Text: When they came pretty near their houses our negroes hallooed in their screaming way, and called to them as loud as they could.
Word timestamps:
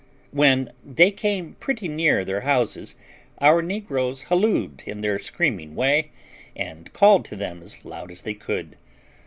When 0.31 0.73
they 0.83 1.11
came 1.11 1.57
pretty 1.59 1.87
near 1.87 2.25
their 2.25 2.41
houses 2.41 2.95
our 3.39 3.61
negroes 3.61 4.23
hallooed 4.29 4.81
in 4.87 5.01
their 5.01 5.19
screaming 5.19 5.75
way, 5.75 6.09
and 6.55 6.91
called 6.91 7.23
to 7.25 7.35
them 7.35 7.61
as 7.61 7.85
loud 7.85 8.11
as 8.11 8.23
they 8.23 8.33
could. 8.33 8.77